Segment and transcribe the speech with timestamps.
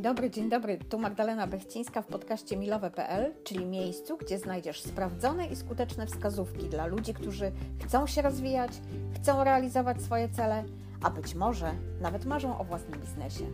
[0.00, 0.78] Dobry, dzień dobry.
[0.78, 6.86] Tu Magdalena Bechcińska w podcaście milowe.pl, czyli miejscu, gdzie znajdziesz sprawdzone i skuteczne wskazówki dla
[6.86, 7.52] ludzi, którzy
[7.84, 8.72] chcą się rozwijać,
[9.14, 10.64] chcą realizować swoje cele,
[11.02, 13.44] a być może nawet marzą o własnym biznesie.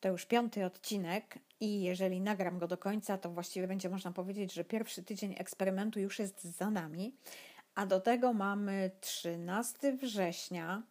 [0.00, 4.52] To już piąty odcinek i jeżeli nagram go do końca, to właściwie będzie można powiedzieć,
[4.52, 7.14] że pierwszy tydzień eksperymentu już jest za nami.
[7.74, 10.82] A do tego mamy 13 września,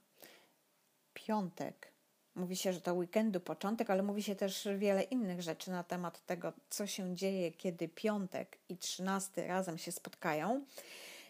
[1.13, 1.91] piątek.
[2.35, 6.25] Mówi się, że to weekendu początek, ale mówi się też wiele innych rzeczy na temat
[6.25, 10.65] tego, co się dzieje, kiedy piątek i 13 razem się spotkają.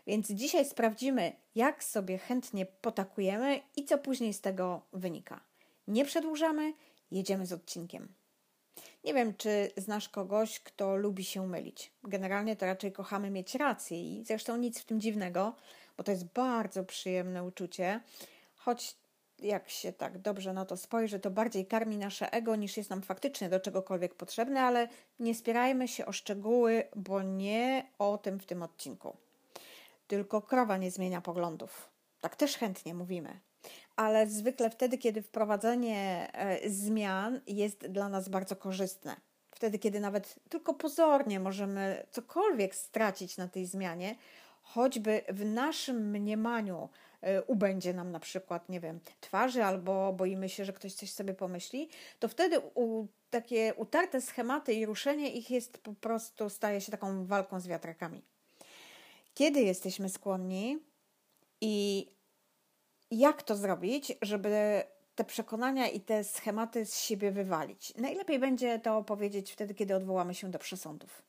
[0.07, 5.39] Więc dzisiaj sprawdzimy, jak sobie chętnie potakujemy i co później z tego wynika.
[5.87, 6.73] Nie przedłużamy,
[7.11, 8.13] jedziemy z odcinkiem.
[9.03, 11.91] Nie wiem, czy znasz kogoś, kto lubi się mylić.
[12.03, 15.55] Generalnie to raczej kochamy mieć rację i zresztą nic w tym dziwnego,
[15.97, 18.01] bo to jest bardzo przyjemne uczucie,
[18.55, 18.95] choć
[19.39, 23.01] jak się tak dobrze na to spojrzy, to bardziej karmi nasze ego niż jest nam
[23.01, 24.87] faktycznie do czegokolwiek potrzebne, ale
[25.19, 29.17] nie spierajmy się o szczegóły, bo nie o tym w tym odcinku.
[30.07, 31.89] Tylko krowa nie zmienia poglądów.
[32.21, 33.39] Tak też chętnie mówimy
[33.95, 39.15] ale zwykle wtedy, kiedy wprowadzenie e, zmian jest dla nas bardzo korzystne.
[39.51, 44.15] Wtedy, kiedy nawet tylko pozornie możemy cokolwiek stracić na tej zmianie,
[44.61, 46.89] choćby w naszym mniemaniu
[47.21, 51.33] e, ubędzie nam na przykład, nie wiem, twarzy, albo boimy się, że ktoś coś sobie
[51.33, 51.89] pomyśli,
[52.19, 57.25] to wtedy u, takie utarte schematy i ruszenie ich jest po prostu, staje się taką
[57.25, 58.21] walką z wiatrakami.
[59.33, 60.79] Kiedy jesteśmy skłonni
[61.61, 62.07] i
[63.11, 64.83] jak to zrobić, żeby
[65.15, 67.93] te przekonania i te schematy z siebie wywalić.
[67.97, 71.21] Najlepiej będzie to powiedzieć wtedy, kiedy odwołamy się do przesądów.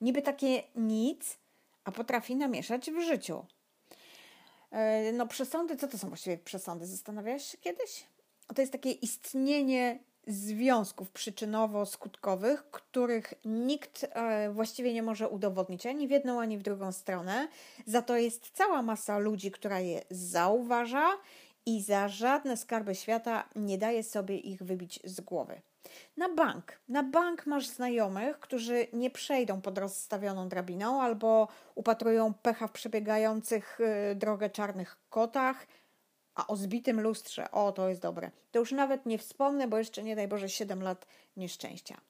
[0.00, 1.38] Niby takie nic,
[1.84, 3.46] a potrafi namieszać w życiu.
[4.70, 6.86] E, no, przesądy, co to są właściwie przesądy?
[6.86, 8.06] Zastanawiałeś się kiedyś?
[8.54, 9.98] To jest takie istnienie
[10.32, 16.92] związków przyczynowo-skutkowych, których nikt e, właściwie nie może udowodnić ani w jedną, ani w drugą
[16.92, 17.48] stronę.
[17.86, 21.08] Za to jest cała masa ludzi, która je zauważa
[21.66, 25.60] i za żadne skarby świata nie daje sobie ich wybić z głowy.
[26.16, 26.80] Na bank.
[26.88, 33.78] Na bank masz znajomych, którzy nie przejdą pod rozstawioną drabiną albo upatrują pecha w przebiegających
[33.80, 35.66] y, drogę czarnych kotach,
[36.34, 38.30] a o zbitym lustrze, o to jest dobre.
[38.52, 42.00] To już nawet nie wspomnę, bo jeszcze nie daj Boże 7 lat nieszczęścia.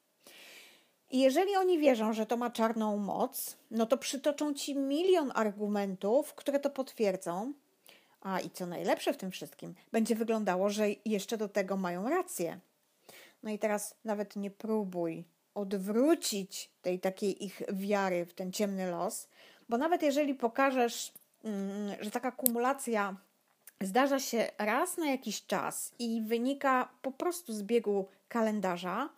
[1.11, 6.33] I jeżeli oni wierzą, że to ma czarną moc, no to przytoczą ci milion argumentów,
[6.33, 7.53] które to potwierdzą.
[8.21, 12.59] A i co najlepsze w tym wszystkim, będzie wyglądało, że jeszcze do tego mają rację.
[13.43, 19.27] No i teraz nawet nie próbuj odwrócić tej takiej ich wiary w ten ciemny los,
[19.69, 23.15] bo nawet jeżeli pokażesz, mm, że taka kumulacja
[23.81, 29.09] zdarza się raz na jakiś czas i wynika po prostu z biegu kalendarza,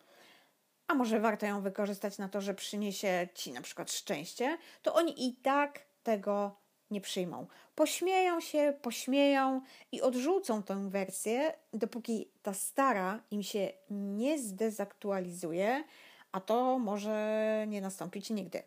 [0.88, 5.28] a może warto ją wykorzystać na to, że przyniesie ci na przykład szczęście, to oni
[5.28, 6.56] i tak tego
[6.90, 7.46] nie przyjmą.
[7.74, 9.60] Pośmieją się, pośmieją
[9.92, 15.84] i odrzucą tę wersję, dopóki ta stara im się nie zdezaktualizuje,
[16.32, 18.62] a to może nie nastąpić nigdy.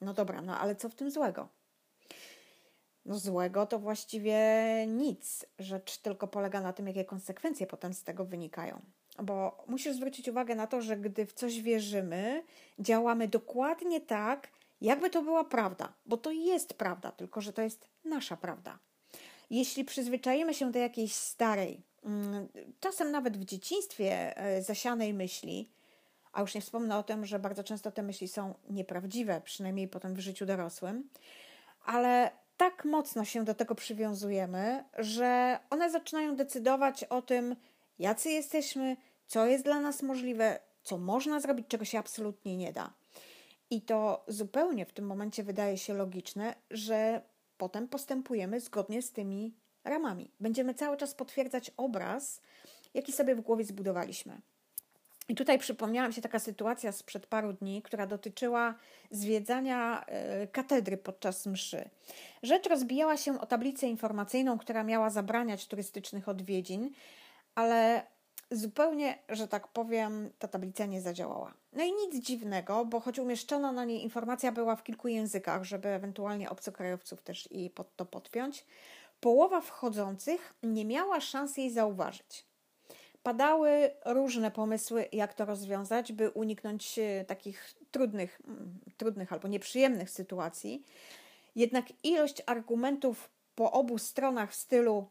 [0.00, 1.48] No dobra, no ale co w tym złego?
[3.10, 4.38] No złego to właściwie
[4.86, 5.46] nic.
[5.58, 8.80] Rzecz tylko polega na tym, jakie konsekwencje potem z tego wynikają.
[9.22, 12.42] Bo musisz zwrócić uwagę na to, że gdy w coś wierzymy,
[12.78, 14.48] działamy dokładnie tak,
[14.80, 18.78] jakby to była prawda, bo to jest prawda, tylko że to jest nasza prawda.
[19.50, 22.48] Jeśli przyzwyczajimy się do jakiejś starej, mm,
[22.80, 25.70] czasem nawet w dzieciństwie e, zasianej myśli,
[26.32, 30.14] a już nie wspomnę o tym, że bardzo często te myśli są nieprawdziwe, przynajmniej potem
[30.14, 31.08] w życiu dorosłym,
[31.84, 37.56] ale tak mocno się do tego przywiązujemy, że one zaczynają decydować o tym,
[37.98, 42.92] jacy jesteśmy, co jest dla nas możliwe, co można zrobić, czego się absolutnie nie da.
[43.70, 47.22] I to zupełnie w tym momencie wydaje się logiczne, że
[47.58, 50.30] potem postępujemy zgodnie z tymi ramami.
[50.40, 52.40] Będziemy cały czas potwierdzać obraz,
[52.94, 54.40] jaki sobie w głowie zbudowaliśmy.
[55.30, 58.74] I tutaj przypomniała mi się taka sytuacja sprzed paru dni, która dotyczyła
[59.10, 61.88] zwiedzania e, katedry podczas mszy.
[62.42, 66.90] Rzecz rozbijała się o tablicę informacyjną, która miała zabraniać turystycznych odwiedzin,
[67.54, 68.02] ale
[68.50, 71.54] zupełnie, że tak powiem, ta tablica nie zadziałała.
[71.72, 75.88] No i nic dziwnego, bo choć umieszczona na niej informacja była w kilku językach, żeby
[75.88, 78.64] ewentualnie obcokrajowców też i pod to podpiąć,
[79.20, 82.49] połowa wchodzących nie miała szans jej zauważyć.
[83.22, 90.10] Padały różne pomysły, jak to rozwiązać, by uniknąć e, takich trudnych, mm, trudnych albo nieprzyjemnych
[90.10, 90.84] sytuacji.
[91.56, 95.08] Jednak ilość argumentów po obu stronach w stylu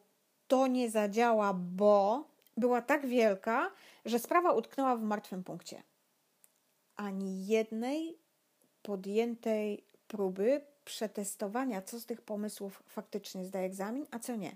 [0.48, 2.28] to nie zadziała, bo
[2.58, 3.72] była tak wielka,
[4.06, 5.84] że sprawa utknęła w martwym punkcie.
[6.96, 8.18] Ani jednej
[8.82, 14.56] podjętej próby przetestowania, co z tych pomysłów faktycznie zdaje egzamin, a co nie.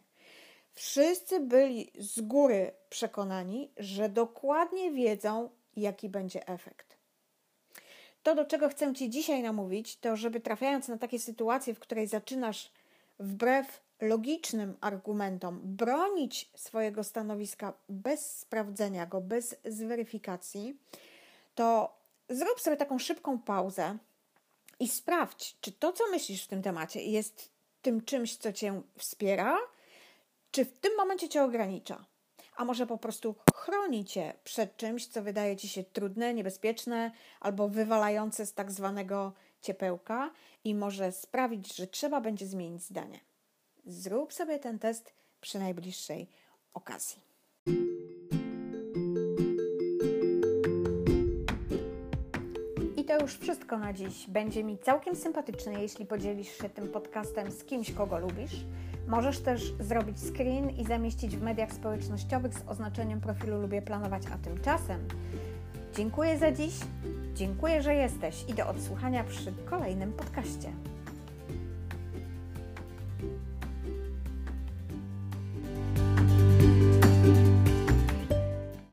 [0.74, 6.98] Wszyscy byli z góry przekonani, że dokładnie wiedzą, jaki będzie efekt.
[8.24, 12.08] To, do czego chcę Ci dzisiaj namówić, to żeby trafiając na takie sytuacje, w której
[12.08, 12.72] zaczynasz
[13.20, 20.78] wbrew logicznym argumentom bronić swojego stanowiska bez sprawdzenia go, bez zweryfikacji,
[21.56, 21.98] to
[22.30, 23.98] zrób sobie taką szybką pauzę
[24.80, 27.50] i sprawdź, czy to, co myślisz w tym temacie, jest
[27.82, 29.58] tym czymś, co cię wspiera,
[30.54, 32.06] czy w tym momencie cię ogranicza.
[32.56, 37.70] A może po prostu chroni cię przed czymś, co wydaje ci się trudne, niebezpieczne albo
[37.70, 40.32] wywalające z tak zwanego ciepełka
[40.64, 43.20] i może sprawić, że trzeba będzie zmienić zdanie.
[43.86, 46.30] Zrób sobie ten test przy najbliższej
[46.74, 47.33] okazji.
[53.24, 54.28] Już wszystko na dziś.
[54.28, 58.66] Będzie mi całkiem sympatyczne, jeśli podzielisz się tym podcastem z kimś, kogo lubisz.
[59.08, 64.38] Możesz też zrobić screen i zamieścić w mediach społecznościowych z oznaczeniem profilu Lubię Planować, a
[64.38, 65.08] tymczasem
[65.96, 66.74] dziękuję za dziś,
[67.34, 70.72] dziękuję, że jesteś i do odsłuchania przy kolejnym podcaście.